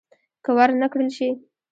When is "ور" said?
0.57-0.69